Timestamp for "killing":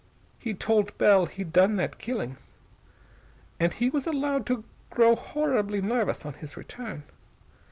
1.99-2.37